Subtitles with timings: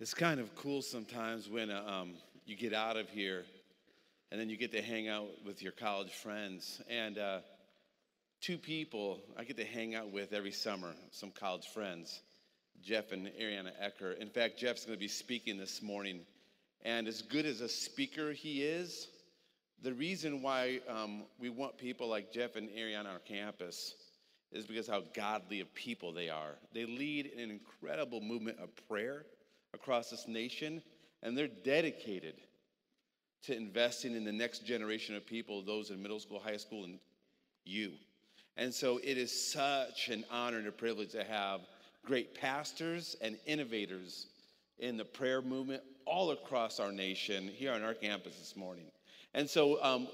[0.00, 2.14] It's kind of cool sometimes when uh, um,
[2.46, 3.42] you get out of here
[4.30, 6.80] and then you get to hang out with your college friends.
[6.88, 7.40] And uh,
[8.40, 12.20] two people I get to hang out with every summer, some college friends,
[12.80, 14.16] Jeff and Ariana Ecker.
[14.18, 16.20] In fact, Jeff's going to be speaking this morning.
[16.84, 19.08] And as good as a speaker he is,
[19.82, 23.96] the reason why um, we want people like Jeff and Ariana on our campus
[24.52, 26.54] is because how godly of people they are.
[26.72, 29.24] They lead an incredible movement of prayer
[29.80, 30.82] across this nation,
[31.22, 32.34] and they're dedicated
[33.44, 36.98] to investing in the next generation of people, those in middle school, high school, and
[37.64, 37.92] you.
[38.56, 41.60] And so it is such an honor and a privilege to have
[42.04, 44.26] great pastors and innovators
[44.78, 48.86] in the prayer movement all across our nation here on our campus this morning.
[49.34, 50.08] And so um,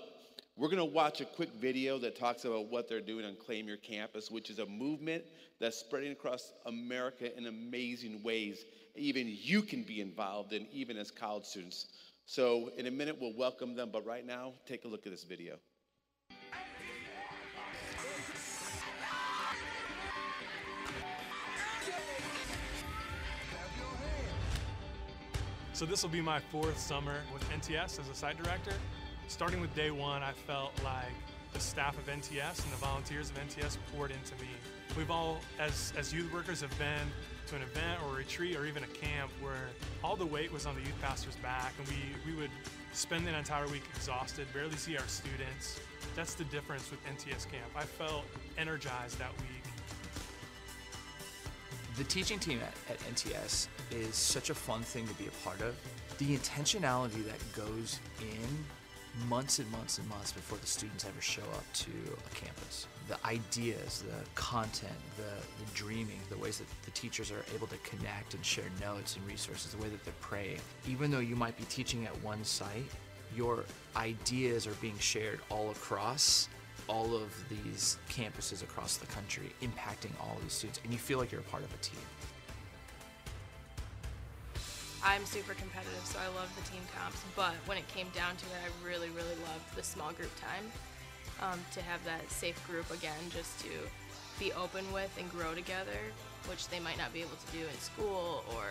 [0.56, 3.66] we're going to watch a quick video that talks about what they're doing on Claim
[3.66, 5.24] Your Campus, which is a movement
[5.60, 8.64] that's spreading across America in amazing ways
[8.96, 11.86] even you can be involved in, even as college students.
[12.26, 15.24] So, in a minute, we'll welcome them, but right now, take a look at this
[15.24, 15.56] video.
[25.72, 28.72] So, this will be my fourth summer with NTS as a site director.
[29.26, 31.10] Starting with day one, I felt like
[31.54, 34.50] the staff of NTS and the volunteers of NTS poured into me.
[34.96, 37.06] We've all, as, as youth workers, have been
[37.46, 39.68] to an event or a retreat or even a camp where
[40.02, 42.50] all the weight was on the youth pastor's back and we, we would
[42.92, 45.80] spend an entire week exhausted, barely see our students.
[46.16, 47.70] That's the difference with NTS camp.
[47.76, 48.24] I felt
[48.58, 49.62] energized that week.
[51.96, 55.60] The teaching team at, at NTS is such a fun thing to be a part
[55.60, 55.76] of.
[56.18, 58.64] The intentionality that goes in
[59.28, 62.86] months and months and months before the students ever show up to a campus.
[63.08, 67.76] The ideas, the content, the, the dreaming, the ways that the teachers are able to
[67.78, 70.60] connect and share notes and resources, the way that they're praying.
[70.88, 72.90] Even though you might be teaching at one site,
[73.36, 73.64] your
[73.96, 76.48] ideas are being shared all across
[76.88, 81.32] all of these campuses across the country, impacting all these students, and you feel like
[81.32, 82.00] you're a part of a team.
[85.04, 87.20] I'm super competitive, so I love the team comps.
[87.36, 90.64] But when it came down to it, I really, really loved the small group time.
[91.42, 93.70] Um, to have that safe group again, just to
[94.38, 95.98] be open with and grow together,
[96.48, 98.64] which they might not be able to do in school or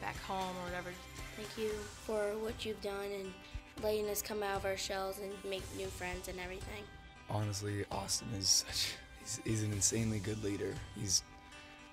[0.00, 0.90] back home or whatever.
[1.36, 1.70] Thank you
[2.04, 3.32] for what you've done and
[3.82, 6.82] letting us come out of our shells and make new friends and everything.
[7.30, 10.74] Honestly, Austin is such, he's, he's an insanely good leader.
[10.98, 11.22] He's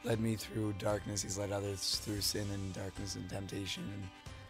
[0.04, 1.22] led me through darkness.
[1.22, 3.84] He's led others through sin and darkness and temptation.
[3.94, 4.04] And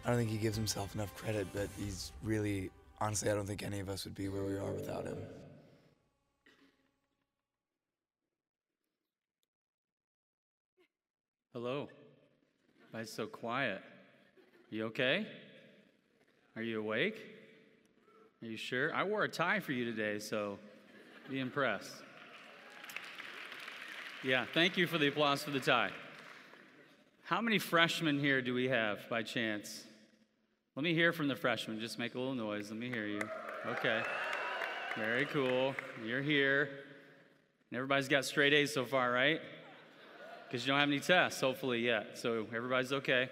[0.05, 2.69] I don't think he gives himself enough credit, but he's really,
[2.99, 5.17] honestly, I don't think any of us would be where we are without him.
[11.53, 11.89] Hello.
[12.91, 13.81] Why so quiet?
[14.69, 15.27] You okay?
[16.55, 17.17] Are you awake?
[18.41, 18.93] Are you sure?
[18.95, 20.57] I wore a tie for you today, so
[21.29, 21.91] be impressed.
[24.23, 25.89] Yeah, thank you for the applause for the tie.
[27.23, 29.83] How many freshmen here do we have by chance?
[30.75, 31.79] Let me hear from the freshmen.
[31.79, 32.69] Just make a little noise.
[32.69, 33.21] Let me hear you.
[33.65, 34.03] Okay.
[34.95, 35.73] Very cool.
[36.05, 36.69] You're here.
[37.71, 39.41] And everybody's got straight A's so far, right?
[40.47, 42.19] Because you don't have any tests, hopefully, yet.
[42.19, 43.27] So everybody's okay.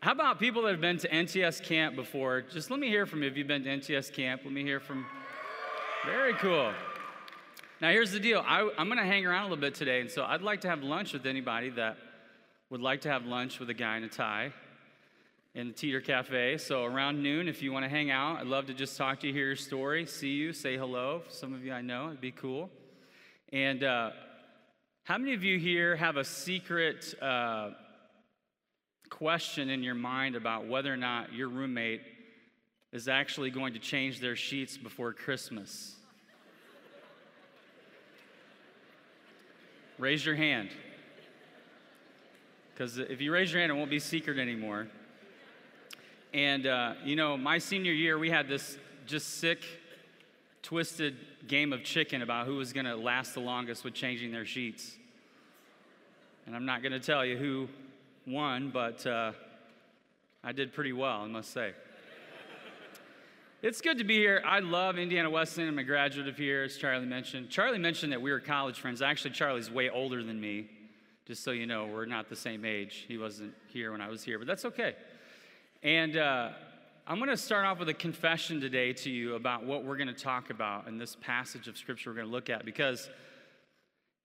[0.00, 2.40] How about people that have been to NTS camp before?
[2.40, 4.40] Just let me hear from you if you've been to NTS camp.
[4.44, 5.06] Let me hear from.
[6.04, 6.72] Very cool.
[7.84, 10.10] Now, here's the deal I, am going to hang around a little bit today, and
[10.10, 11.98] so I'd like to have lunch with anybody that
[12.70, 14.54] would like to have lunch with a guy in a tie
[15.54, 16.56] in the Teeter Cafe.
[16.56, 19.26] So, around noon, if you want to hang out, I'd love to just talk to
[19.26, 21.24] you, hear your story, see you, say hello.
[21.28, 22.70] Some of you I know, it'd be cool.
[23.52, 24.12] And uh,
[25.02, 27.72] how many of you here have a secret uh,
[29.10, 32.00] question in your mind about whether or not your roommate
[32.94, 35.96] is actually going to change their sheets before Christmas?
[39.98, 40.70] Raise your hand.
[42.72, 44.88] Because if you raise your hand, it won't be secret anymore.
[46.32, 48.76] And, uh, you know, my senior year, we had this
[49.06, 49.62] just sick,
[50.62, 54.44] twisted game of chicken about who was going to last the longest with changing their
[54.44, 54.96] sheets.
[56.46, 57.68] And I'm not going to tell you who
[58.26, 59.30] won, but uh,
[60.42, 61.72] I did pretty well, I must say.
[63.64, 64.42] It's good to be here.
[64.44, 65.70] I love Indiana Wesleyan.
[65.70, 67.48] I'm a graduate of here, as Charlie mentioned.
[67.48, 69.00] Charlie mentioned that we were college friends.
[69.00, 70.68] Actually, Charlie's way older than me,
[71.24, 73.06] just so you know, we're not the same age.
[73.08, 74.96] He wasn't here when I was here, but that's okay.
[75.82, 76.50] And uh,
[77.06, 80.08] I'm going to start off with a confession today to you about what we're going
[80.08, 83.08] to talk about in this passage of Scripture we're going to look at, because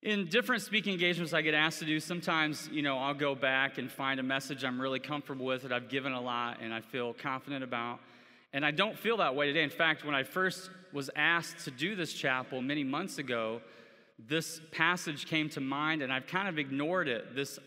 [0.02, 3.78] In different speaking engagements I get asked to do, sometimes, you know, I'll go back
[3.78, 6.80] and find a message I'm really comfortable with that I've given a lot and I
[6.80, 8.00] feel confident about.
[8.54, 9.64] And I don't feel that way today.
[9.64, 13.62] In fact, when I first was asked to do this chapel many months ago,
[14.18, 17.36] this passage came to mind and I've kind of ignored it.
[17.36, 17.60] This,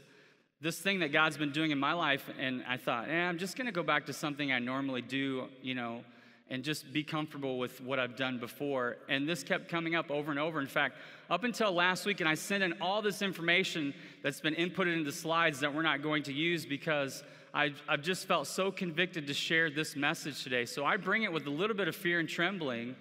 [0.61, 3.56] this thing that God's been doing in my life, and I thought, eh, I'm just
[3.56, 6.02] going to go back to something I normally do, you know,
[6.50, 8.99] and just be comfortable with what I've done before.
[9.08, 10.61] And this kept coming up over and over.
[10.61, 10.96] In fact,
[11.31, 15.12] up until last week, and I sent in all this information that's been inputted into
[15.12, 17.23] slides that we're not going to use because
[17.54, 20.64] I've, I've just felt so convicted to share this message today.
[20.64, 22.96] So I bring it with a little bit of fear and trembling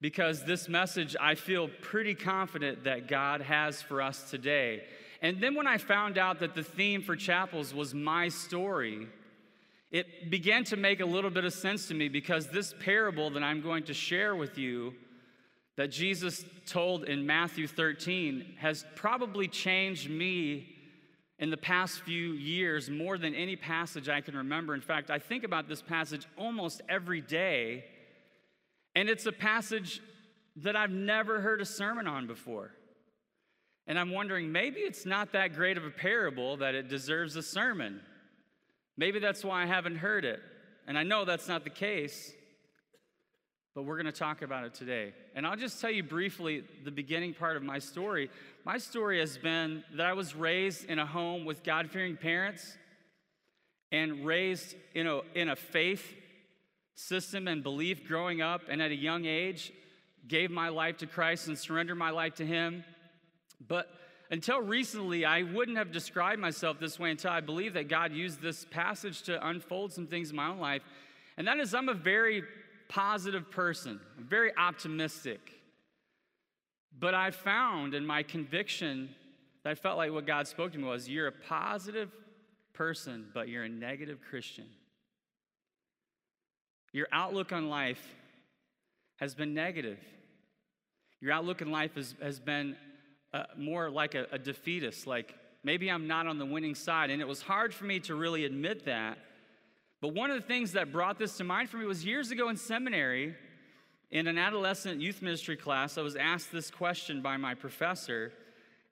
[0.00, 4.84] because this message I feel pretty confident that God has for us today.
[5.20, 9.08] And then when I found out that the theme for chapels was my story,
[9.90, 13.42] it began to make a little bit of sense to me because this parable that
[13.42, 14.94] I'm going to share with you
[15.76, 20.75] that Jesus told in Matthew 13 has probably changed me
[21.38, 24.74] in the past few years more than any passage I can remember.
[24.74, 27.84] In fact, I think about this passage almost every day,
[28.94, 30.00] and it's a passage
[30.56, 32.72] that I've never heard a sermon on before.
[33.86, 37.42] And I'm wondering, maybe it's not that great of a parable that it deserves a
[37.42, 38.00] sermon.
[38.96, 40.40] Maybe that's why I haven't heard it.
[40.88, 42.32] And I know that's not the case,
[43.76, 45.12] but we're going to talk about it today.
[45.34, 48.30] And I'll just tell you briefly the beginning part of my story.
[48.64, 52.74] My story has been that I was raised in a home with God fearing parents
[53.92, 56.14] and raised in a, in a faith
[56.94, 59.74] system and belief growing up, and at a young age,
[60.26, 62.82] gave my life to Christ and surrendered my life to Him.
[63.68, 63.90] But
[64.30, 68.40] until recently, I wouldn't have described myself this way until I believe that God used
[68.40, 70.80] this passage to unfold some things in my own life.
[71.36, 72.42] And that is, I'm a very
[72.88, 75.52] positive person, I'm very optimistic.
[76.98, 79.10] But I found in my conviction
[79.62, 82.10] that I felt like what God spoke to me was you're a positive
[82.72, 84.66] person, but you're a negative Christian.
[86.92, 88.14] Your outlook on life
[89.16, 89.98] has been negative.
[91.20, 92.76] Your outlook in life has, has been
[93.34, 97.10] uh, more like a, a defeatist, like maybe I'm not on the winning side.
[97.10, 99.18] And it was hard for me to really admit that.
[100.06, 102.48] But one of the things that brought this to mind for me was years ago
[102.48, 103.34] in seminary,
[104.12, 108.32] in an adolescent youth ministry class, I was asked this question by my professor.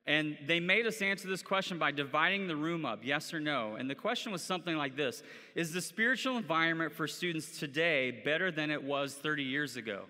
[0.09, 3.77] And they made us answer this question by dividing the room up, yes or no.
[3.77, 5.23] And the question was something like this
[5.55, 10.07] Is the spiritual environment for students today better than it was 30 years ago?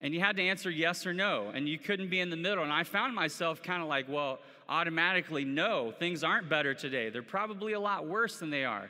[0.00, 2.62] And you had to answer yes or no, and you couldn't be in the middle.
[2.62, 7.10] And I found myself kind of like, well, automatically, no, things aren't better today.
[7.10, 8.88] They're probably a lot worse than they are.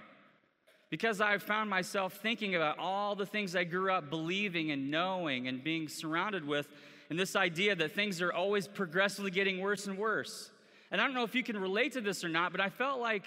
[0.91, 5.49] Because I've found myself thinking about all the things I grew up believing and knowing
[5.49, 6.69] and being surrounded with,
[7.11, 10.50] and this idea that things are always progressively getting worse and worse.
[10.91, 13.00] And I don't know if you can relate to this or not, but I felt
[13.00, 13.27] like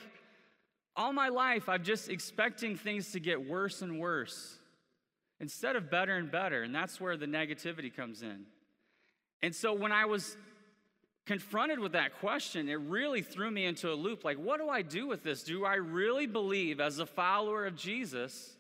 [0.96, 4.58] all my life I'm just expecting things to get worse and worse
[5.40, 6.64] instead of better and better.
[6.64, 8.46] And that's where the negativity comes in.
[9.42, 10.36] And so when I was
[11.30, 14.26] confronted with that question, it really threw me into a loop.
[14.26, 15.44] Like, what do I do with this?
[15.44, 18.58] Do I really believe, as a follower of Jesus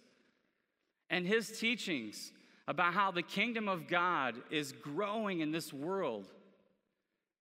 [1.10, 2.32] and his teachings
[2.68, 6.28] about how the kingdom of God is growing in this world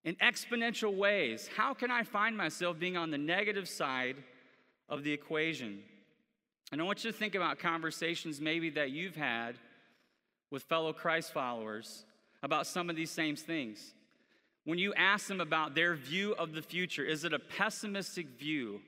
[0.03, 1.47] in exponential ways?
[1.55, 4.15] How can I find myself being on the negative side
[4.89, 5.83] of the equation?
[6.71, 9.59] And I want you to think about conversations maybe that you've had
[10.49, 12.03] with fellow Christ followers
[12.41, 13.93] about some of these same things.
[14.69, 18.81] When you ask them about their view of the future, is it a pessimistic view?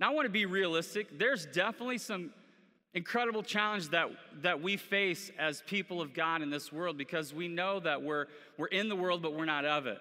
[0.00, 1.16] Now, I want to be realistic.
[1.20, 2.32] There's definitely some
[2.94, 4.08] incredible challenge that,
[4.42, 8.26] that we face as people of God in this world because we know that we're,
[8.58, 9.98] we're in the world, but we're not of it.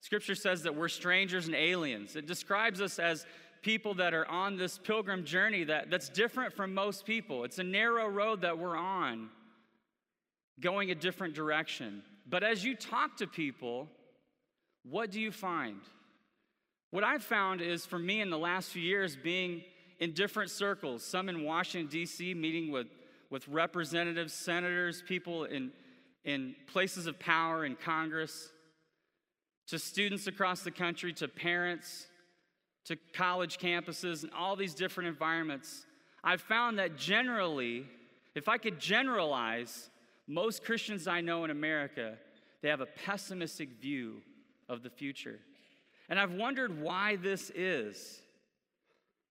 [0.00, 2.16] Scripture says that we're strangers and aliens.
[2.16, 3.26] It describes us as
[3.60, 7.44] people that are on this pilgrim journey that, that's different from most people.
[7.44, 9.28] It's a narrow road that we're on,
[10.60, 12.02] going a different direction.
[12.26, 13.90] But as you talk to people,
[14.90, 15.80] what do you find?
[16.90, 19.62] What I've found is for me in the last few years, being
[19.98, 22.86] in different circles, some in Washington, D.C., meeting with,
[23.30, 25.72] with representatives, senators, people in,
[26.24, 28.50] in places of power in Congress,
[29.68, 32.06] to students across the country, to parents,
[32.84, 35.84] to college campuses and all these different environments,
[36.22, 37.84] I've found that generally,
[38.36, 39.90] if I could generalize,
[40.28, 42.16] most Christians I know in America,
[42.62, 44.22] they have a pessimistic view
[44.68, 45.38] of the future.
[46.08, 48.20] And I've wondered why this is.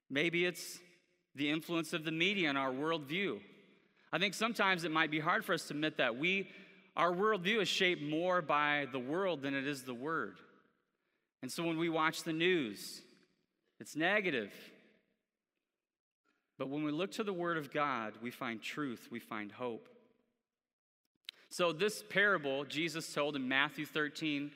[0.10, 0.80] Maybe it's
[1.36, 3.40] the influence of the media on our worldview.
[4.12, 6.50] I think sometimes it might be hard for us to admit that we,
[6.96, 10.38] our worldview is shaped more by the world than it is the Word.
[11.42, 13.02] And so when we watch the news,
[13.80, 14.54] it's negative.
[16.58, 19.90] But when we look to the Word of God, we find truth, we find hope.
[21.50, 24.52] So, this parable Jesus told in Matthew 13,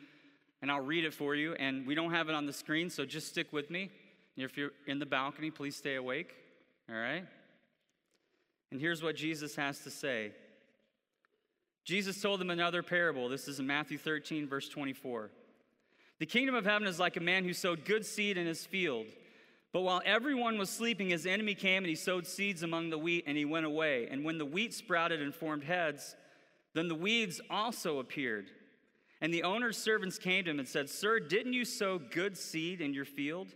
[0.61, 3.05] and I'll read it for you, and we don't have it on the screen, so
[3.05, 3.89] just stick with me.
[4.35, 6.33] If you're in the balcony, please stay awake,
[6.89, 7.25] all right?
[8.71, 10.31] And here's what Jesus has to say
[11.83, 13.29] Jesus told them another parable.
[13.29, 15.31] This is in Matthew 13, verse 24.
[16.19, 19.07] The kingdom of heaven is like a man who sowed good seed in his field.
[19.71, 23.23] But while everyone was sleeping, his enemy came and he sowed seeds among the wheat
[23.27, 24.07] and he went away.
[24.09, 26.15] And when the wheat sprouted and formed heads,
[26.73, 28.49] then the weeds also appeared.
[29.21, 32.81] And the owner's servants came to him and said, Sir, didn't you sow good seed
[32.81, 33.49] in your field?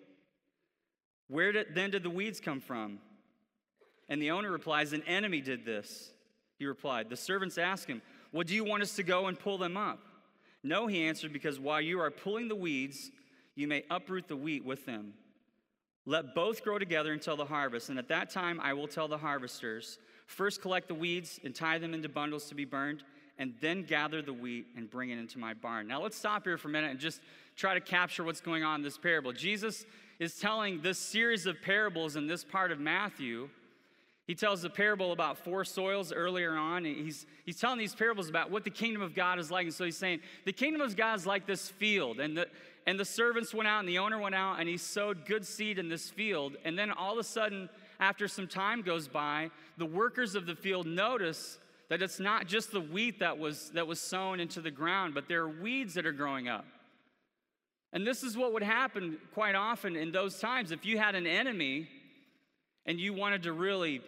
[1.28, 3.00] Where did, then did the weeds come from?
[4.10, 6.12] And the owner replies, An enemy did this.
[6.60, 8.02] He replied, The servants asked him,
[8.32, 10.00] Well, do you want us to go and pull them up?
[10.64, 13.12] No, he answered, because while you are pulling the weeds,
[13.56, 15.14] you may uproot the wheat with them.
[16.06, 19.18] Let both grow together until the harvest, and at that time I will tell the
[19.18, 23.04] harvesters first collect the weeds and tie them into bundles to be burned,
[23.38, 25.88] and then gather the wheat and bring it into my barn.
[25.88, 27.22] Now let's stop here for a minute and just
[27.56, 29.32] try to capture what's going on in this parable.
[29.32, 29.86] Jesus
[30.20, 33.50] is telling this series of parables in this part of Matthew
[34.26, 36.86] he tells the parable about four soils earlier on.
[36.86, 39.66] He's, he's telling these parables about what the kingdom of God is like.
[39.66, 42.22] And so he's saying, the kingdom of God is like this field.
[42.22, 42.48] And the,
[42.88, 45.78] and the servants went out and the owner went out and he sowed good seed
[45.78, 46.56] in this field.
[46.64, 50.56] And then all of a sudden, after some time goes by, the workers of the
[50.56, 51.58] field notice
[51.90, 55.28] that it's not just the wheat that was, that was sown into the ground, but
[55.28, 56.66] there are weeds that are growing up.
[57.92, 60.72] And this is what would happen quite often in those times.
[60.72, 61.88] If you had an enemy
[62.86, 64.02] and you wanted to really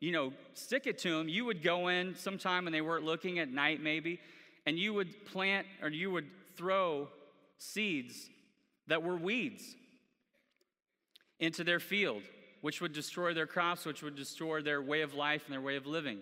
[0.00, 3.38] you know, stick it to them, you would go in sometime when they weren't looking
[3.38, 4.20] at night, maybe,
[4.66, 7.08] and you would plant or you would throw
[7.58, 8.28] seeds
[8.88, 9.74] that were weeds
[11.40, 12.22] into their field,
[12.60, 15.76] which would destroy their crops, which would destroy their way of life and their way
[15.76, 16.18] of living.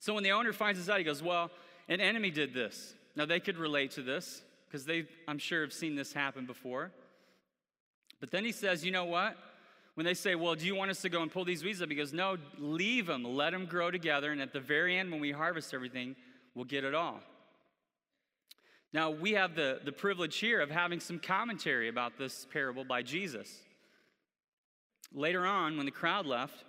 [0.00, 1.50] So when the owner finds this out, he goes, Well,
[1.88, 2.94] an enemy did this.
[3.16, 6.90] Now they could relate to this because they, I'm sure, have seen this happen before.
[8.18, 9.36] But then he says, You know what?
[10.00, 11.90] when they say, Well, do you want us to go and pull these weeds up?
[11.90, 15.20] He goes, No, leave them, let them grow together, and at the very end, when
[15.20, 16.16] we harvest everything,
[16.54, 17.20] we'll get it all.
[18.92, 23.02] Now, we have the, the privilege here of having some commentary about this parable by
[23.02, 23.54] Jesus.
[25.12, 26.64] Later on, when the crowd left,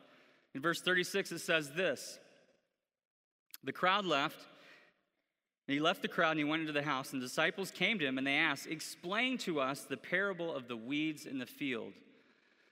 [0.53, 2.19] in verse 36, it says this
[3.63, 4.39] The crowd left,
[5.67, 7.99] and he left the crowd and he went into the house, and the disciples came
[7.99, 11.45] to him and they asked, Explain to us the parable of the weeds in the
[11.45, 11.93] field.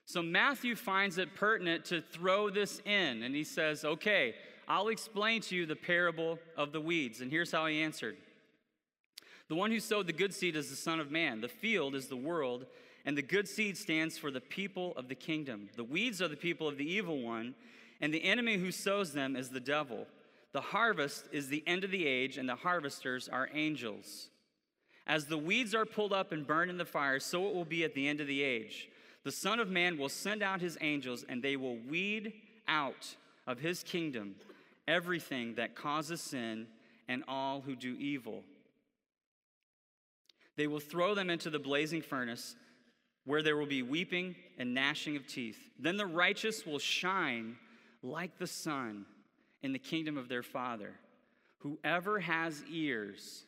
[0.06, 4.34] So Matthew finds it pertinent to throw this in, and he says, Okay,
[4.68, 7.22] I'll explain to you the parable of the weeds.
[7.22, 8.18] And here's how he answered
[9.50, 12.08] The one who sowed the good seed is the Son of Man, the field is
[12.08, 12.66] the world,
[13.06, 15.70] and the good seed stands for the people of the kingdom.
[15.76, 17.54] The weeds are the people of the evil one,
[18.02, 20.08] and the enemy who sows them is the devil.
[20.52, 24.30] The harvest is the end of the age, and the harvesters are angels.
[25.06, 27.84] As the weeds are pulled up and burned in the fire, so it will be
[27.84, 28.90] at the end of the age.
[29.24, 32.34] The Son of Man will send out his angels, and they will weed
[32.68, 33.16] out
[33.46, 34.36] of his kingdom
[34.88, 36.68] everything that causes sin
[37.08, 38.44] and all who do evil.
[40.58, 42.56] They will throw them into the blazing furnace,
[43.26, 45.58] where there will be weeping and gnashing of teeth.
[45.78, 47.58] Then the righteous will shine
[48.02, 49.06] like the sun
[49.62, 50.94] in the kingdom of their Father.
[51.60, 53.44] Whoever has ears,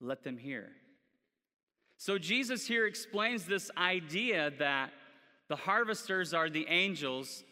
[0.00, 0.70] let them hear.
[1.96, 4.90] So Jesus here explains this idea that
[5.48, 7.44] the harvesters are the angels.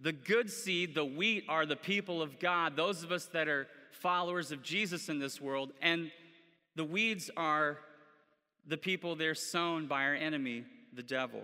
[0.00, 3.66] The good seed, the wheat, are the people of God, those of us that are
[3.92, 5.72] followers of Jesus in this world.
[5.80, 6.10] And
[6.74, 7.78] the weeds are
[8.66, 11.42] the people they're sown by our enemy, the devil.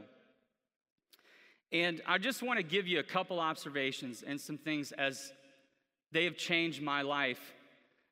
[1.70, 5.32] And I just want to give you a couple observations and some things as
[6.12, 7.40] they have changed my life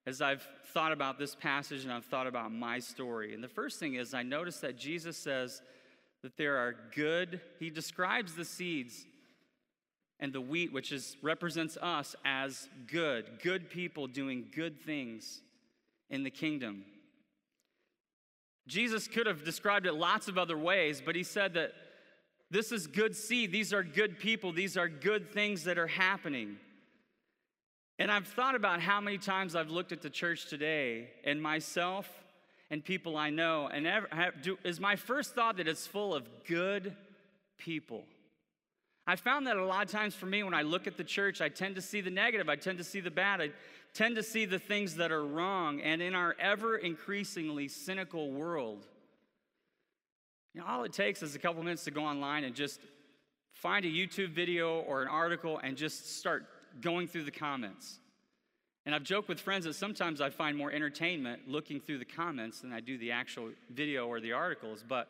[0.07, 3.35] as I've thought about this passage and I've thought about my story.
[3.35, 5.63] And the first thing is, I noticed that Jesus says,
[6.23, 9.07] that there are good, he describes the seeds
[10.19, 15.41] and the wheat, which is, represents us as good, good people doing good things
[16.11, 16.85] in the kingdom.
[18.67, 21.73] Jesus could have described it lots of other ways, but he said that
[22.51, 23.51] this is good seed.
[23.51, 24.53] These are good people.
[24.53, 26.57] These are good things that are happening.
[28.01, 32.09] And I've thought about how many times I've looked at the church today and myself
[32.71, 36.15] and people I know, and ever, have, do, is my first thought that it's full
[36.15, 36.97] of good
[37.59, 38.05] people.
[39.07, 41.43] I found that a lot of times for me, when I look at the church,
[41.43, 43.51] I tend to see the negative, I tend to see the bad, I
[43.93, 45.83] tend to see the things that are wrong.
[45.83, 48.87] And in our ever increasingly cynical world,
[50.55, 52.81] You know, all it takes is a couple minutes to go online and just
[53.53, 56.47] find a YouTube video or an article and just start
[56.81, 57.99] going through the comments.
[58.87, 62.61] And I've joked with friends that sometimes I find more entertainment looking through the comments
[62.61, 64.85] than I do the actual video or the articles.
[64.87, 65.09] But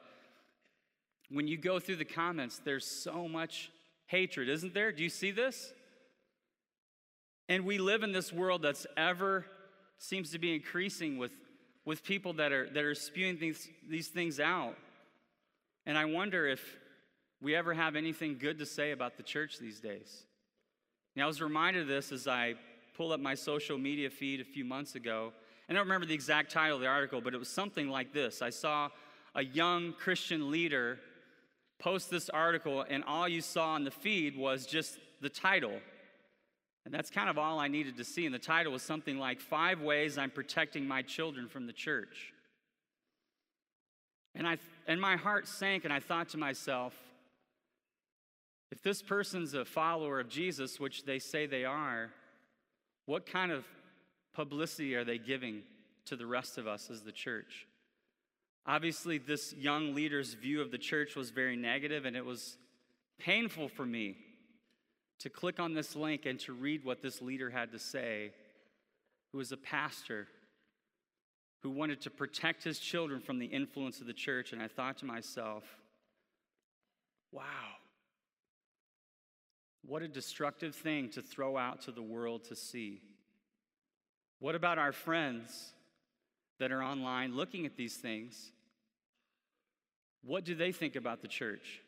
[1.31, 3.71] when you go through the comments, there's so much
[4.07, 4.91] hatred, isn't there?
[4.91, 5.73] Do you see this?
[7.49, 9.47] And we live in this world that's ever
[9.99, 11.33] seems to be increasing with,
[11.85, 14.77] with people that are, that are spewing these, these things out.
[15.87, 16.77] And I wonder if
[17.41, 20.25] we ever have anything good to say about the church these days.
[21.21, 22.55] Now, I was reminded of this as I
[22.97, 25.35] pulled up my social media feed a few months ago.
[25.69, 28.41] I don't remember the exact title of the article, but it was something like this.
[28.41, 28.89] I saw
[29.35, 30.99] a young Christian leader
[31.79, 35.79] post this article, and all you saw in the feed was just the title.
[36.87, 38.25] And that's kind of all I needed to see.
[38.25, 42.33] And the title was something like Five Ways I'm Protecting My Children from the Church.
[44.35, 46.95] And, I, and my heart sank, and I thought to myself,
[48.71, 52.11] if this person's a follower of Jesus, which they say they are,
[53.07, 53.65] what kind of
[54.33, 55.63] publicity are they giving
[56.07, 57.67] to the rest of us as the church?
[58.67, 62.57] Obviously, this young leader's view of the church was very negative, and it was
[63.19, 64.17] painful for me
[65.19, 68.33] to click on this link and to read what this leader had to say,
[69.33, 70.29] who was a pastor
[71.63, 74.53] who wanted to protect his children from the influence of the church.
[74.53, 75.63] And I thought to myself,
[77.33, 77.43] wow,
[79.83, 83.01] what a destructive thing to throw out to the world to see.
[84.39, 85.73] What about our friends
[86.59, 88.53] that are online looking at these things?
[90.23, 91.81] What do they think about the church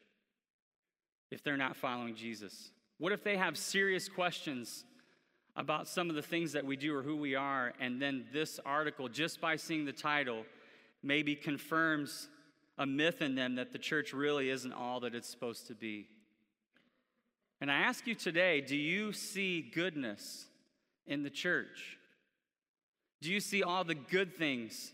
[1.31, 2.71] if they're not following Jesus?
[2.99, 4.85] What if they have serious questions
[5.57, 8.59] about some of the things that we do or who we are, and then this
[8.65, 10.45] article, just by seeing the title,
[11.03, 12.29] maybe confirms
[12.79, 16.07] a myth in them that the church really isn't all that it's supposed to be?
[17.63, 20.47] And I ask you today do you see goodness
[21.07, 21.97] in the church?
[23.21, 24.91] Do you see all the good things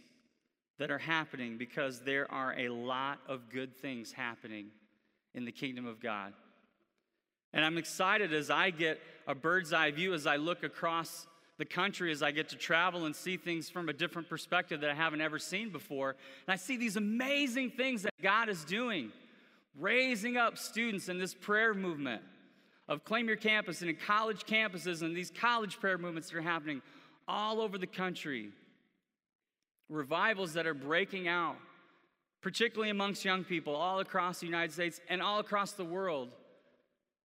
[0.79, 1.57] that are happening?
[1.57, 4.67] Because there are a lot of good things happening
[5.35, 6.35] in the kingdom of God.
[7.55, 11.27] And I'm excited as I get a bird's eye view as I look across
[11.57, 14.91] the country, as I get to travel and see things from a different perspective that
[14.91, 16.11] I haven't ever seen before.
[16.11, 19.11] And I see these amazing things that God is doing,
[19.75, 22.21] raising up students in this prayer movement
[22.89, 26.43] of Claim Your Campus and in college campuses and these college prayer movements that are
[26.43, 26.81] happening
[27.27, 28.51] all over the country.
[29.91, 31.57] Revivals that are breaking out,
[32.43, 36.31] particularly amongst young people all across the United States and all across the world.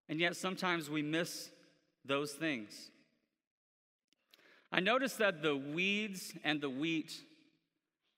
[0.09, 1.49] And yet sometimes we miss
[2.05, 2.91] those things.
[4.71, 7.13] I notice that the weeds and the wheat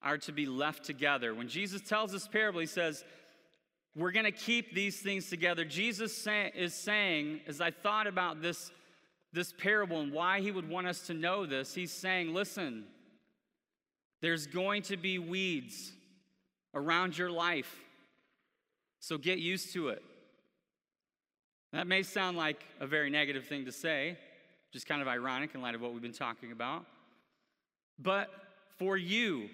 [0.02, 1.34] are to be left together.
[1.34, 3.04] When Jesus tells this parable, he says,
[3.96, 5.64] We're going to keep these things together.
[5.64, 8.72] Jesus say, is saying, as I thought about this,
[9.32, 12.86] this parable and why he would want us to know this, he's saying, Listen,
[14.22, 15.94] there's going to be weeds
[16.74, 17.74] around your life,
[19.00, 20.04] so get used to it.
[21.72, 24.18] That may sound like a very negative thing to say,
[24.74, 26.86] just kind of ironic in light of what we've been talking about.
[27.98, 28.30] But
[28.78, 29.50] for you,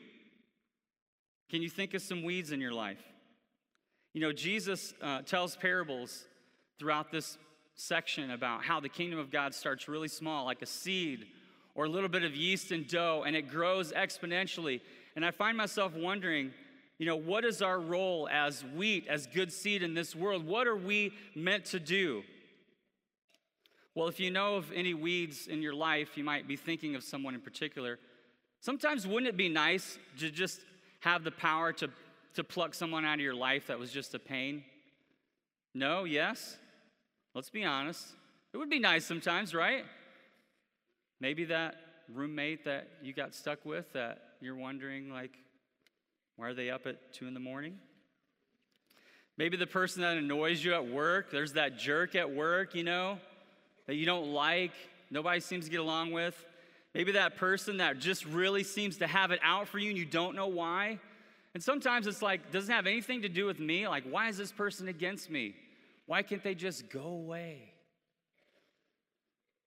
[1.49, 3.03] can you think of some weeds in your life?
[4.13, 6.25] You know, Jesus uh, tells parables
[6.77, 7.37] throughout this
[7.75, 11.27] section about how the kingdom of God starts really small, like a seed
[11.75, 14.81] or a little bit of yeast and dough, and it grows exponentially.
[15.15, 16.51] And I find myself wondering,
[16.97, 20.45] you know, what is our role as wheat, as good seed in this world?
[20.45, 22.23] What are we meant to do?
[23.95, 27.03] Well, if you know of any weeds in your life, you might be thinking of
[27.03, 27.97] someone in particular.
[28.59, 30.61] Sometimes wouldn't it be nice to just
[30.99, 31.89] have the power to,
[32.35, 34.63] to pluck someone out of your life that was just a pain?
[35.73, 36.57] No, yes?
[37.33, 38.05] Let's be honest.
[38.53, 39.85] It would be nice sometimes, right?
[41.19, 41.75] Maybe that
[42.13, 45.31] roommate that you got stuck with that you're wondering, like,
[46.35, 47.77] why are they up at 2 in the morning?
[49.37, 53.17] Maybe the person that annoys you at work, there's that jerk at work, you know,
[53.87, 54.73] that you don't like,
[55.09, 56.35] nobody seems to get along with.
[56.93, 60.05] Maybe that person that just really seems to have it out for you and you
[60.05, 60.99] don't know why.
[61.53, 63.87] And sometimes it's like, doesn't have anything to do with me.
[63.87, 65.55] Like, why is this person against me?
[66.05, 67.73] Why can't they just go away?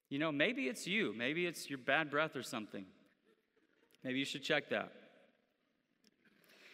[0.09, 1.15] You know, maybe it's you.
[1.17, 2.87] Maybe it's your bad breath or something.
[4.03, 4.93] Maybe you should check that.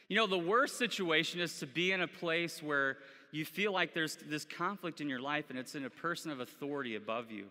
[0.08, 2.98] You know, the worst situation is to be in a place where
[3.30, 6.40] you feel like there's this conflict in your life and it's in a person of
[6.40, 7.46] authority above you.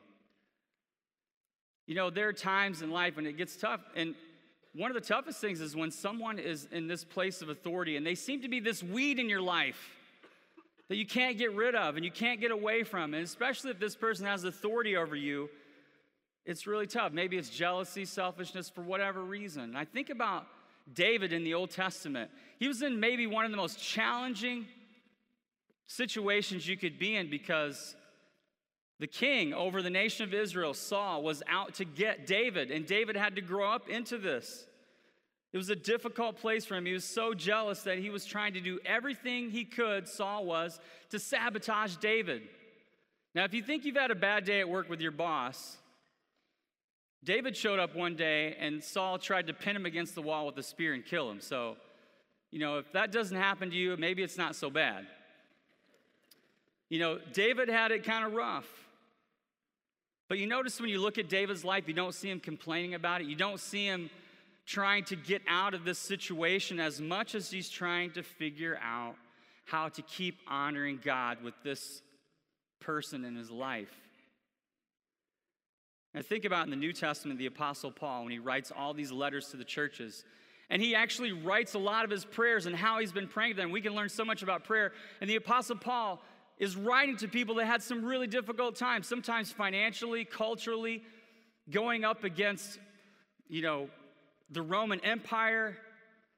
[1.87, 4.13] You know, there are times in life when it gets tough, and
[4.75, 8.05] one of the toughest things is when someone is in this place of authority and
[8.05, 9.95] they seem to be this weed in your life
[10.89, 13.13] that you can't get rid of and you can't get away from.
[13.13, 15.49] And especially if this person has authority over you,
[16.45, 17.11] it's really tough.
[17.11, 19.75] Maybe it's jealousy, selfishness, for whatever reason.
[19.75, 20.45] I think about
[20.93, 22.31] David in the Old Testament.
[22.57, 24.65] He was in maybe one of the most challenging
[25.85, 27.95] situations you could be in because
[28.99, 33.15] the king over the nation of Israel, Saul, was out to get David, and David
[33.15, 34.65] had to grow up into this.
[35.51, 36.85] It was a difficult place for him.
[36.85, 40.79] He was so jealous that he was trying to do everything he could, Saul was,
[41.09, 42.43] to sabotage David.
[43.33, 45.77] Now, if you think you've had a bad day at work with your boss,
[47.23, 50.57] David showed up one day and Saul tried to pin him against the wall with
[50.57, 51.41] a spear and kill him.
[51.41, 51.77] So,
[52.51, 55.05] you know, if that doesn't happen to you, maybe it's not so bad.
[56.89, 58.67] You know, David had it kind of rough.
[60.29, 63.21] But you notice when you look at David's life, you don't see him complaining about
[63.21, 63.27] it.
[63.27, 64.11] You don't see him
[64.65, 69.15] trying to get out of this situation as much as he's trying to figure out
[69.65, 72.03] how to keep honoring God with this
[72.79, 73.91] person in his life.
[76.13, 79.11] And think about in the New Testament, the Apostle Paul, when he writes all these
[79.11, 80.23] letters to the churches.
[80.69, 83.71] And he actually writes a lot of his prayers and how he's been praying them.
[83.71, 84.91] We can learn so much about prayer.
[85.21, 86.21] And the Apostle Paul
[86.59, 91.01] is writing to people that had some really difficult times, sometimes financially, culturally,
[91.71, 92.79] going up against,
[93.47, 93.89] you know,
[94.51, 95.77] the Roman Empire,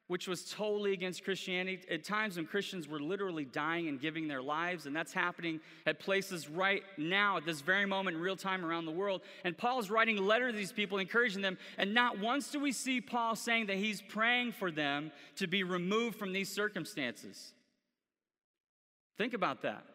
[0.08, 4.42] which was totally against Christianity, at times when Christians were literally dying and giving their
[4.42, 8.66] lives, and that's happening at places right now, at this very moment in real time
[8.66, 9.22] around the world.
[9.46, 12.74] And Paul's writing a letter to these people, encouraging them, and not once do we
[12.74, 17.54] see Paul saying that he's praying for them to be removed from these circumstances.
[19.18, 19.86] Think about that.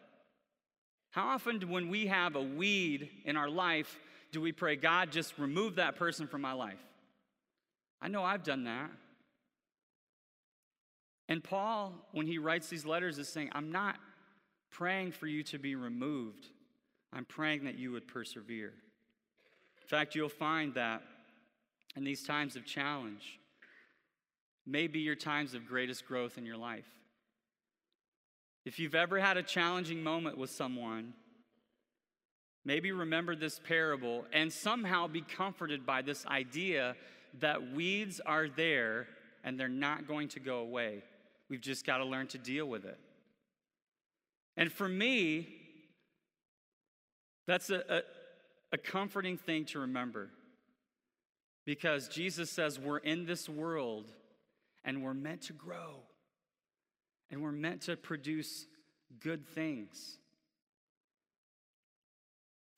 [1.17, 3.97] How often, when we have a weed in our life,
[4.31, 6.77] do we pray, God, just remove that person from my life?
[7.99, 8.91] I know I've done that.
[11.27, 13.95] And Paul, when he writes these letters, is saying, I'm not
[14.69, 16.49] praying for you to be removed,
[17.11, 18.73] I'm praying that you would persevere.
[19.81, 21.01] In fact, you'll find that
[21.95, 23.39] in these times of challenge,
[24.67, 26.85] may be your times of greatest growth in your life.
[28.67, 31.13] If you've ever had a challenging moment with someone,
[32.65, 36.97] maybe remember this parable and somehow be comforted by this idea
[37.39, 39.07] that weeds are there
[39.45, 41.01] and they're not going to go away.
[41.49, 42.99] We've just got to learn to deal with it.
[44.57, 45.47] And for me,
[47.47, 48.01] that's a, a,
[48.73, 50.29] a, comforting thing to remember
[51.65, 54.11] because Jesus says we're in this world
[54.83, 56.01] and we're meant to grow
[57.29, 58.65] and we're meant to produce
[59.19, 60.17] good things.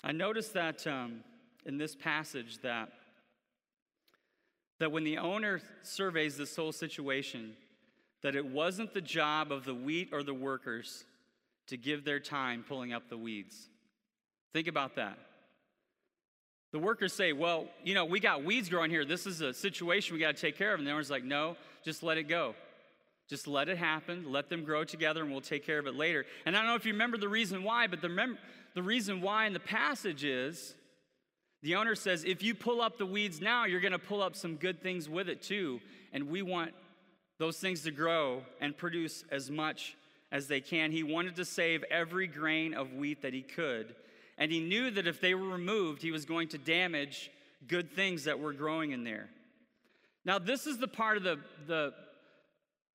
[0.04, 1.24] I noticed that um,
[1.66, 2.90] in this passage that
[4.80, 7.54] that when the owner surveys this whole situation,
[8.22, 11.04] that it wasn't the job of the wheat or the workers
[11.68, 13.70] to give their time pulling up the weeds.
[14.54, 15.18] Think about that.
[16.72, 19.06] The workers say, Well, you know, we got weeds growing here.
[19.06, 20.80] This is a situation we got to take care of.
[20.80, 22.56] And the owner's like, No, just let it go.
[23.30, 24.32] Just let it happen.
[24.32, 26.26] Let them grow together and we'll take care of it later.
[26.46, 28.40] And I don't know if you remember the reason why, but the, mem-
[28.74, 30.74] the reason why in the passage is
[31.62, 34.36] the owner says, if you pull up the weeds now, you're going to pull up
[34.36, 35.80] some good things with it too.
[36.12, 36.72] And we want
[37.38, 39.96] those things to grow and produce as much
[40.32, 40.92] as they can.
[40.92, 43.94] He wanted to save every grain of wheat that he could.
[44.40, 47.30] And he knew that if they were removed, he was going to damage
[47.68, 49.30] good things that were growing in there.
[50.26, 51.94] Now, this is the part of the, the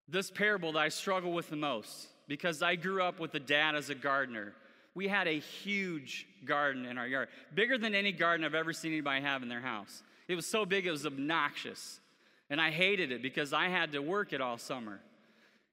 [0.09, 3.75] this parable that I struggle with the most because I grew up with a dad
[3.75, 4.55] as a gardener
[4.95, 8.93] we had a huge garden in our yard, bigger than any garden I've ever seen
[8.93, 10.03] anybody have in their house.
[10.29, 12.01] It was so big, it was obnoxious.
[12.49, 15.01] And I hated it because I had to work it all summer.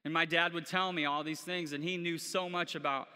[0.03, 3.07] And my dad would tell me all these things, and he knew so much about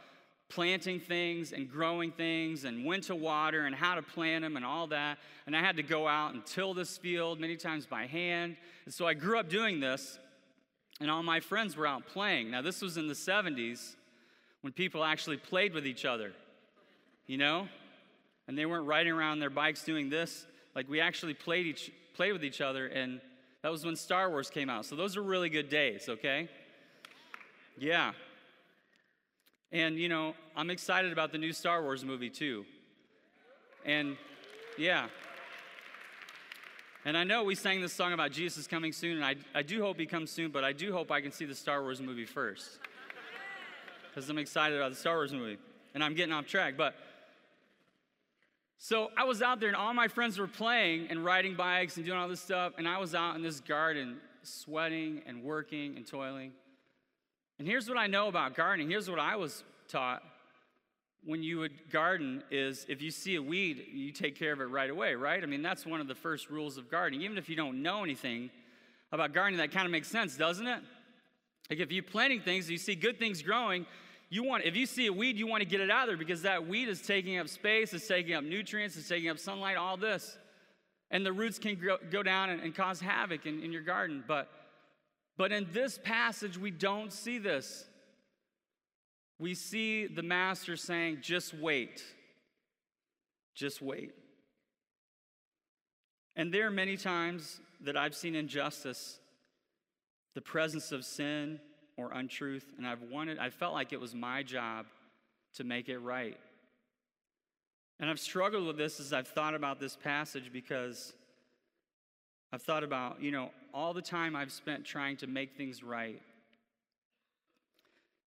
[0.48, 4.64] planting things and growing things and when to water and how to plant them and
[4.64, 5.18] all that.
[5.48, 8.56] And I had to go out and till this field many times by hand.
[8.86, 10.20] And so I grew up doing this,
[11.00, 12.52] and all my friends were out playing.
[12.52, 13.96] Now, this was in the 70s
[14.62, 16.34] when people actually played with each other,
[17.28, 17.68] you know?
[18.48, 20.46] And they weren't riding around their bikes doing this.
[20.76, 23.20] Like we actually played each played with each other and
[23.62, 24.86] that was when Star Wars came out.
[24.86, 26.48] So those are really good days, okay?
[27.78, 28.14] Yeah.
[29.72, 32.66] And you know, I'm excited about the new Star Wars movie too.
[33.84, 34.18] And
[34.78, 35.08] yeah.
[37.08, 39.80] And I know we sang this song about Jesus coming soon, and I, I do
[39.80, 42.26] hope he comes soon, but I do hope I can see the Star Wars movie
[42.26, 42.80] first
[44.10, 45.60] because I'm excited about the Star Wars movie.
[45.94, 46.74] And I'm getting off track.
[46.76, 46.96] But
[48.80, 52.06] So I was out there, and all my friends were playing and riding bikes and
[52.06, 56.08] doing all this stuff, and I was out in this garden sweating and working and
[56.08, 56.54] toiling.
[57.60, 58.90] And here's what I know about gardening.
[58.90, 60.24] Here's what I was taught
[61.26, 64.66] when you would garden is if you see a weed, you take care of it
[64.66, 65.42] right away, right?
[65.42, 67.22] I mean, that's one of the first rules of gardening.
[67.24, 68.52] Even if you don't know anything
[69.12, 70.82] about gardening, that kind of makes sense, doesn't it?
[71.70, 73.86] Like if you're planting things, you see good things growing,
[74.30, 76.18] you want if you see a weed, you want to get it out of there
[76.18, 79.78] because that weed is taking up space, it's taking up nutrients, it's taking up sunlight,
[79.78, 80.38] all this.
[81.12, 84.24] And the roots can grow, go down and, and cause havoc in, in your garden.
[84.28, 84.50] But
[85.38, 87.86] but in this passage, we don't see this
[89.40, 92.04] we see the master saying, just wait.
[93.54, 94.14] Just wait.
[96.36, 99.20] And there are many times that I've seen injustice,
[100.34, 101.60] the presence of sin
[101.98, 104.86] or untruth, and I've wanted, I felt like it was my job
[105.56, 106.38] to make it right.
[108.00, 111.14] And I've struggled with this as I've thought about this passage because
[112.52, 116.22] I've thought about, you know, all the time I've spent trying to make things right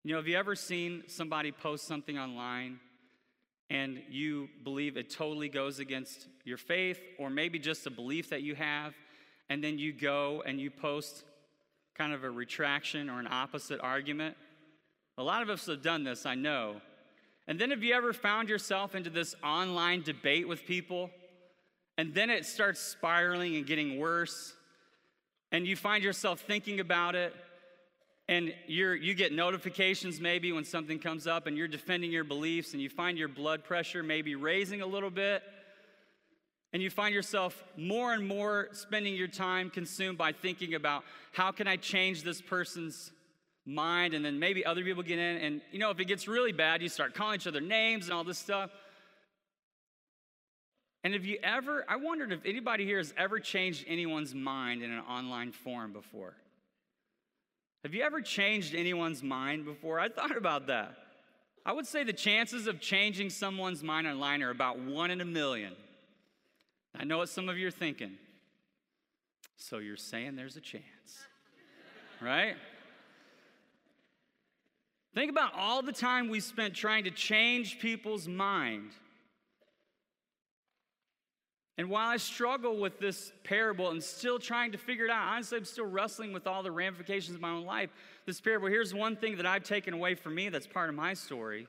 [0.04, 2.80] you know, have you ever seen somebody post something online
[3.70, 8.42] and you believe it totally goes against your faith or maybe just a belief that
[8.42, 8.94] you have,
[9.48, 11.22] and then you go and you post
[11.96, 14.36] kind of a retraction or an opposite argument?
[15.18, 16.80] A lot of us have done this, I know.
[17.46, 21.10] And then have you ever found yourself into this online debate with people?
[21.96, 24.52] And then it starts spiraling and getting worse.
[25.52, 27.34] And you find yourself thinking about it
[28.28, 32.72] and you're, you get notifications maybe when something comes up and you're defending your beliefs
[32.72, 35.42] and you find your blood pressure maybe raising a little bit
[36.72, 41.50] and you find yourself more and more spending your time consumed by thinking about how
[41.50, 43.12] can i change this person's
[43.64, 46.52] mind and then maybe other people get in and you know if it gets really
[46.52, 48.70] bad you start calling each other names and all this stuff.
[51.04, 54.90] And have you ever i wondered if anybody here has ever changed anyone's mind in
[54.90, 56.34] an online forum before
[57.82, 59.98] have you ever changed anyone's mind before?
[59.98, 60.94] I thought about that.
[61.64, 65.24] I would say the chances of changing someone's mind online are about one in a
[65.24, 65.74] million.
[66.96, 68.12] I know what some of you are thinking.
[69.56, 70.82] So you're saying there's a chance,
[72.20, 72.56] right?
[75.14, 78.90] Think about all the time we spent trying to change people's mind.
[81.78, 85.58] And while I struggle with this parable and still trying to figure it out, honestly,
[85.58, 87.90] I'm still wrestling with all the ramifications of my own life.
[88.26, 91.14] This parable, here's one thing that I've taken away from me that's part of my
[91.14, 91.66] story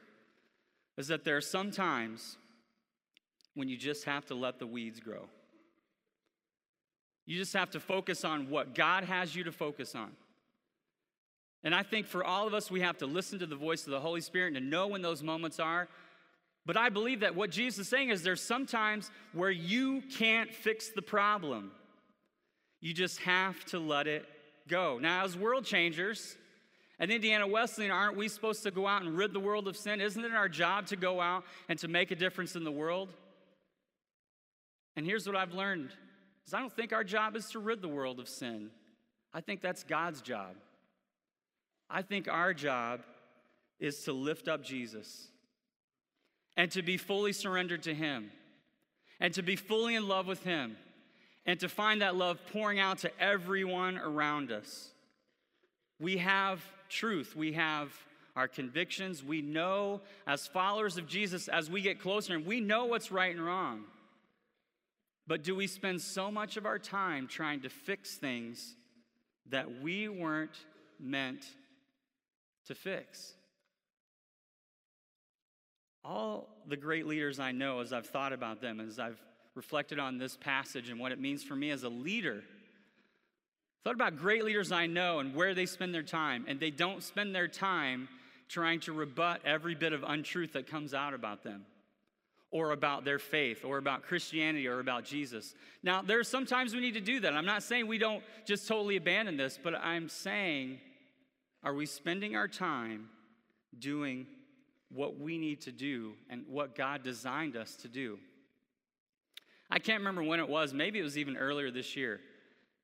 [0.98, 2.38] is that there are some times
[3.56, 5.28] when you just have to let the weeds grow.
[7.26, 10.12] You just have to focus on what God has you to focus on.
[11.64, 13.92] And I think for all of us, we have to listen to the voice of
[13.92, 15.88] the Holy Spirit and to know when those moments are
[16.66, 20.90] but I believe that what Jesus is saying is there's sometimes where you can't fix
[20.90, 21.72] the problem.
[22.80, 24.26] You just have to let it
[24.68, 24.98] go.
[25.00, 26.38] Now, as world changers
[27.00, 30.00] at Indiana Wesleyan, aren't we supposed to go out and rid the world of sin?
[30.00, 33.10] Isn't it our job to go out and to make a difference in the world?
[34.96, 35.90] And here's what I've learned
[36.48, 38.70] is I don't think our job is to rid the world of sin.
[39.34, 40.56] I think that's God's job.
[41.90, 43.02] I think our job
[43.80, 45.28] is to lift up Jesus
[46.56, 48.32] and to be fully surrendered to Him
[49.20, 50.78] and to be fully in love with Him
[51.46, 54.90] and to find that love pouring out to everyone around us.
[56.00, 57.92] We have truth, we have
[58.36, 62.86] our convictions, we know as followers of Jesus, as we get closer, and we know
[62.86, 63.84] what's right and wrong.
[65.28, 68.76] But do we spend so much of our time trying to fix things
[69.50, 70.58] that we weren't
[71.00, 71.46] meant
[72.68, 73.34] to fix?
[76.04, 79.20] All the great leaders I know, as I've thought about them, as I've
[79.56, 82.44] reflected on this passage and what it means for me as a leader,
[83.84, 87.04] thought about great leaders I know and where they spend their time, and they don't
[87.04, 88.08] spend their time
[88.50, 91.66] trying to rebut every bit of untruth that comes out about them
[92.52, 95.56] or about their faith or about Christianity or about Jesus.
[95.82, 97.34] Now, there are sometimes we need to do that.
[97.34, 100.80] I'm not saying we don't just totally abandon this, but I'm saying,
[101.64, 103.10] are we spending our time
[103.80, 104.28] doing
[104.94, 108.20] what we need to do and what God designed us to do.
[109.70, 112.20] I can't remember when it was, maybe it was even earlier this year.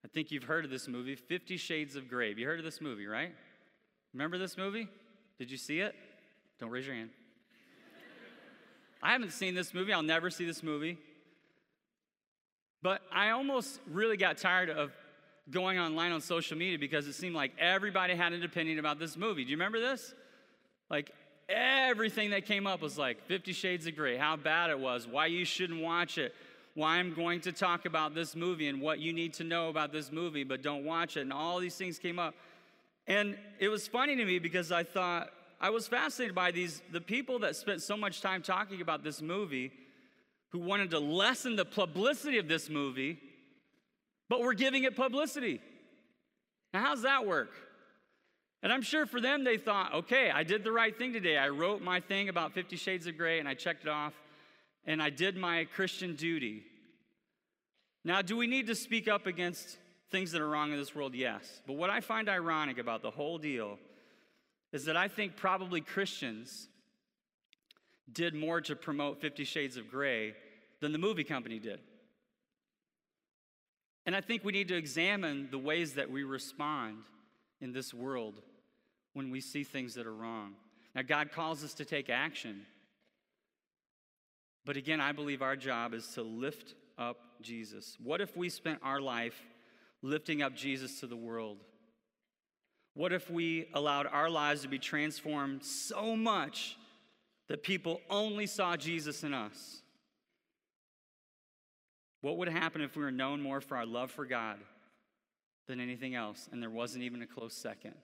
[0.03, 2.33] I think you've heard of this movie, Fifty Shades of Grey.
[2.33, 3.33] You heard of this movie, right?
[4.13, 4.87] Remember this movie?
[5.37, 5.93] Did you see it?
[6.59, 7.09] Don't raise your hand.
[9.03, 9.93] I haven't seen this movie.
[9.93, 10.97] I'll never see this movie.
[12.81, 14.91] But I almost really got tired of
[15.51, 19.17] going online on social media because it seemed like everybody had an opinion about this
[19.17, 19.43] movie.
[19.43, 20.13] Do you remember this?
[20.89, 21.11] Like
[21.49, 25.25] everything that came up was like 50 Shades of Grey, how bad it was, why
[25.25, 26.33] you shouldn't watch it,
[26.75, 29.91] why I'm going to talk about this movie and what you need to know about
[29.91, 31.21] this movie, but don't watch it.
[31.21, 32.35] And all these things came up.
[33.07, 37.01] And it was funny to me because I thought, I was fascinated by these, the
[37.01, 39.71] people that spent so much time talking about this movie
[40.49, 43.19] who wanted to lessen the publicity of this movie,
[44.29, 45.59] but were giving it publicity.
[46.73, 47.51] Now, how's that work?
[48.61, 51.37] And I'm sure for them, they thought, okay, I did the right thing today.
[51.37, 54.13] I wrote my thing about Fifty Shades of Grey and I checked it off,
[54.85, 56.63] and I did my Christian duty.
[58.03, 59.77] Now, do we need to speak up against
[60.11, 61.13] things that are wrong in this world?
[61.13, 61.61] Yes.
[61.67, 63.77] But what I find ironic about the whole deal
[64.71, 66.67] is that I think probably Christians
[68.11, 70.33] did more to promote Fifty Shades of Grey
[70.81, 71.79] than the movie company did.
[74.05, 77.03] And I think we need to examine the ways that we respond
[77.61, 78.41] in this world
[79.13, 80.53] when we see things that are wrong.
[80.95, 82.65] Now, God calls us to take action.
[84.65, 87.97] But again, I believe our job is to lift up Jesus.
[88.03, 89.39] What if we spent our life
[90.01, 91.57] lifting up Jesus to the world?
[92.93, 96.77] What if we allowed our lives to be transformed so much
[97.47, 99.81] that people only saw Jesus in us?
[102.21, 104.59] What would happen if we were known more for our love for God
[105.67, 107.95] than anything else and there wasn't even a close second?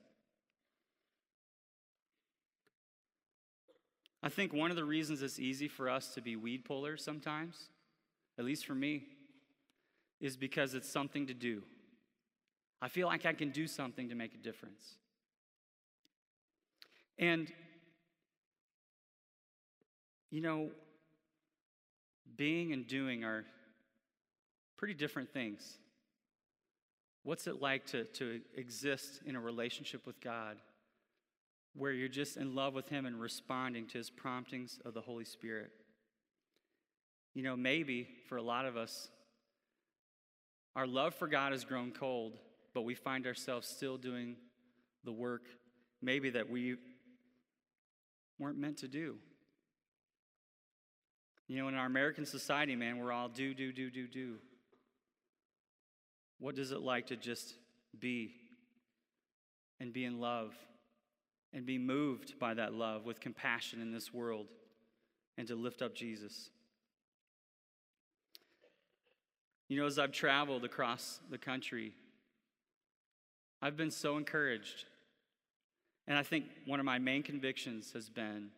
[4.26, 7.68] I think one of the reasons it's easy for us to be weed pullers sometimes,
[8.36, 9.04] at least for me,
[10.20, 11.62] is because it's something to do.
[12.82, 14.82] I feel like I can do something to make a difference.
[17.16, 17.52] And,
[20.32, 20.70] you know,
[22.36, 23.44] being and doing are
[24.76, 25.78] pretty different things.
[27.22, 30.56] What's it like to, to exist in a relationship with God?
[31.76, 35.24] Where you're just in love with Him and responding to His promptings of the Holy
[35.24, 35.70] Spirit.
[37.34, 39.08] You know, maybe for a lot of us,
[40.74, 42.38] our love for God has grown cold,
[42.74, 44.36] but we find ourselves still doing
[45.04, 45.42] the work
[46.02, 46.76] maybe that we
[48.38, 49.16] weren't meant to do.
[51.48, 54.36] You know, in our American society, man, we're all do, do, do, do, do.
[56.38, 57.54] What does it like to just
[57.98, 58.32] be
[59.80, 60.54] and be in love
[61.52, 64.46] and be moved by that love with compassion in this world
[65.38, 66.50] and to lift up Jesus.
[69.68, 71.92] You know, as I've traveled across the country,
[73.60, 74.84] I've been so encouraged.
[76.06, 78.50] And I think one of my main convictions has been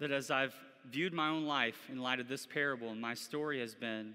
[0.00, 0.54] that as I've
[0.90, 4.14] viewed my own life in light of this parable, and my story has been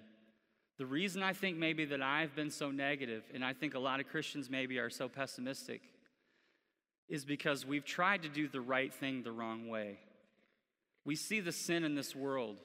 [0.77, 3.99] the reason I think maybe that I've been so negative, and I think a lot
[3.99, 5.81] of Christians maybe are so pessimistic,
[7.09, 9.97] is because we've tried to do the right thing the wrong way.
[11.05, 12.57] We see the sin in this world.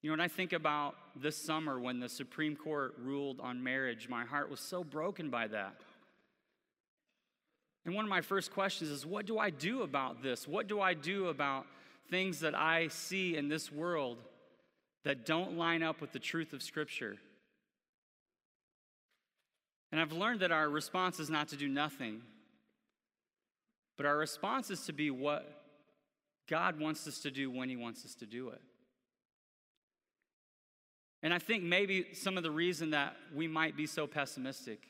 [0.00, 4.08] You know, when I think about this summer when the Supreme Court ruled on marriage,
[4.08, 5.74] my heart was so broken by that.
[7.84, 10.46] And one of my first questions is what do I do about this?
[10.46, 11.66] What do I do about
[12.10, 14.18] things that I see in this world
[15.04, 17.16] that don't line up with the truth of Scripture?
[19.90, 22.20] And I've learned that our response is not to do nothing,
[23.98, 25.60] but our response is to be what
[26.48, 28.62] God wants us to do when He wants us to do it.
[31.22, 34.84] And I think maybe some of the reason that we might be so pessimistic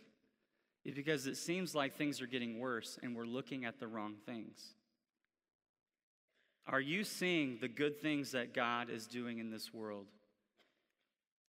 [0.84, 4.14] is because it seems like things are getting worse and we're looking at the wrong
[4.26, 4.74] things.
[6.66, 10.06] Are you seeing the good things that God is doing in this world?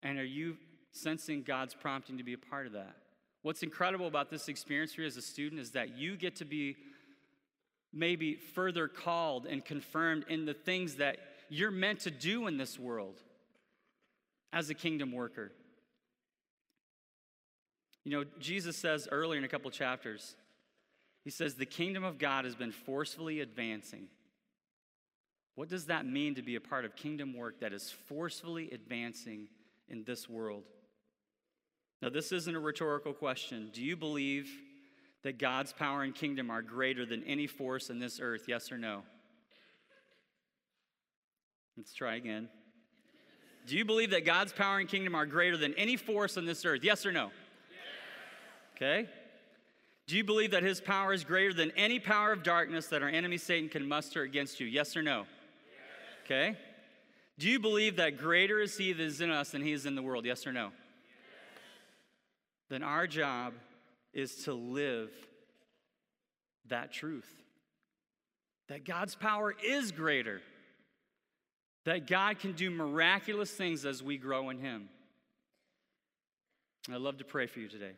[0.02, 0.56] And are you
[0.94, 2.96] sensing God's prompting to be a part of that?
[3.42, 6.78] What's incredible about this experience you as a student is that you get to be
[7.94, 11.18] maybe further called and confirmed in the things that
[11.50, 13.22] you're meant to do in this world
[14.54, 15.52] as a kingdom worker.
[18.04, 20.36] You know, Jesus says earlier in a couple chapters,
[21.24, 24.08] he says, the kingdom of God has been forcefully advancing.
[25.56, 29.48] What does that mean to be a part of kingdom work that is forcefully advancing
[29.88, 30.64] in this world?
[32.02, 33.70] Now, this isn't a rhetorical question.
[33.72, 34.50] Do you believe
[35.24, 38.46] that God's power and kingdom are greater than any force in this earth?
[38.48, 39.04] Yes or no?
[41.78, 42.50] Let's try again.
[43.68, 46.66] Do you believe that God's power and kingdom are greater than any force on this
[46.66, 46.84] earth?
[46.84, 47.26] Yes or no?
[47.26, 47.32] Yes.
[48.76, 49.10] Okay.
[50.08, 53.10] Do you believe that his power is greater than any power of darkness that our
[53.10, 54.68] enemy Satan can muster against you?
[54.68, 55.20] Yes or no?
[55.20, 55.28] Yes.
[56.26, 56.58] Okay.
[57.38, 59.96] Do you believe that greater is he that is in us than he is in
[59.96, 60.26] the world?
[60.26, 60.66] Yes or no?
[60.66, 60.74] Yes.
[62.70, 63.54] Then our job
[64.14, 65.12] is to live
[66.68, 67.30] that truth.
[68.72, 70.40] that God's power is greater,
[71.84, 74.88] that God can do miraculous things as we grow in Him.
[76.90, 77.92] I'd love to pray for you today.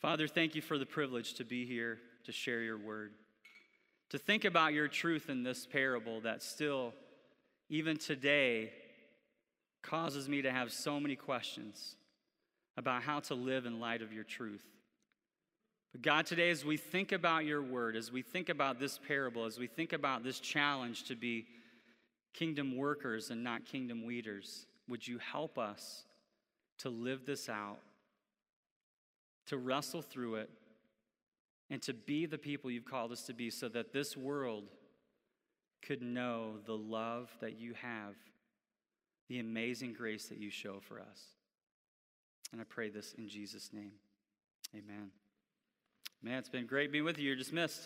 [0.00, 3.14] Father, thank you for the privilege to be here to share your word,
[4.10, 6.94] to think about your truth in this parable that still,
[7.68, 8.70] even today,
[9.82, 11.96] causes me to have so many questions
[12.76, 14.64] about how to live in light of your truth.
[15.92, 19.44] But God, today, as we think about your word, as we think about this parable,
[19.44, 21.46] as we think about this challenge to be
[22.32, 26.04] kingdom workers and not kingdom leaders, would you help us
[26.78, 27.78] to live this out,
[29.46, 30.50] to wrestle through it,
[31.70, 34.64] and to be the people you've called us to be so that this world
[35.80, 38.14] could know the love that you have,
[39.28, 41.22] the amazing grace that you show for us.
[42.54, 43.90] And I pray this in Jesus' name.
[44.76, 45.10] Amen.
[46.22, 47.24] Man, it's been great being with you.
[47.26, 47.82] You're dismissed.